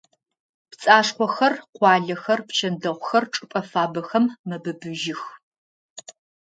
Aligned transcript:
Пцӏашхъохэр, 0.69 1.53
къуалэхэр, 1.75 2.39
пчэндэхъухэр 2.47 3.23
чӏыпӏэ 3.33 3.61
фабэхэм 3.69 4.25
мэбыбыжьых. 4.47 5.21